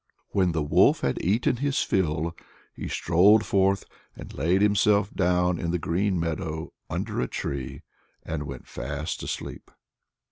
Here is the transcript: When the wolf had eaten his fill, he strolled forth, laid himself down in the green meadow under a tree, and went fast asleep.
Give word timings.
When 0.29 0.51
the 0.51 0.63
wolf 0.63 1.01
had 1.01 1.23
eaten 1.23 1.57
his 1.57 1.83
fill, 1.83 2.35
he 2.73 2.87
strolled 2.87 3.45
forth, 3.45 3.85
laid 4.33 4.63
himself 4.63 5.13
down 5.13 5.59
in 5.59 5.69
the 5.69 5.77
green 5.77 6.19
meadow 6.19 6.73
under 6.89 7.21
a 7.21 7.27
tree, 7.27 7.83
and 8.25 8.47
went 8.47 8.65
fast 8.67 9.21
asleep. 9.21 9.69